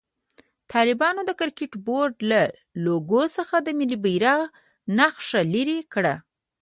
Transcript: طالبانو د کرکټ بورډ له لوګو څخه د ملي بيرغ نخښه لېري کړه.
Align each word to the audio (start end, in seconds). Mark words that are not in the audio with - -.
طالبانو 0.73 1.21
د 1.25 1.31
کرکټ 1.39 1.71
بورډ 1.85 2.15
له 2.31 2.41
لوګو 2.85 3.23
څخه 3.37 3.55
د 3.61 3.67
ملي 3.79 3.97
بيرغ 4.03 4.41
نخښه 4.97 5.41
لېري 5.53 5.79
کړه. 5.93 6.15